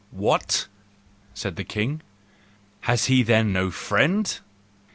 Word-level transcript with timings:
"What?" 0.25 0.67
said 1.35 1.57
the 1.57 1.63
king," 1.63 2.01
has 2.89 3.05
he 3.05 3.21
then 3.21 3.53
no 3.53 3.69
friend 3.69 4.39